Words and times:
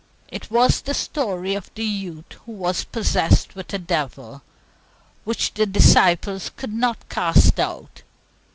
It 0.29 0.49
was 0.49 0.81
the 0.81 0.95
story 0.95 1.53
of 1.53 1.69
the 1.75 1.85
youth 1.85 2.33
who 2.47 2.53
was 2.53 2.85
possessed 2.85 3.53
with 3.53 3.71
a 3.71 3.77
devil, 3.77 4.41
which 5.25 5.53
the 5.53 5.67
disciples 5.67 6.49
could 6.57 6.73
not 6.73 7.07
cast 7.07 7.59
out. 7.59 8.01